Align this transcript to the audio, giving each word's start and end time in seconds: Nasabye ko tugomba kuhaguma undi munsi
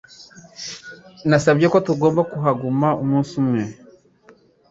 Nasabye 1.29 1.65
ko 1.73 1.77
tugomba 1.87 2.21
kuhaguma 2.31 2.87
undi 3.01 3.05
munsi 3.39 3.69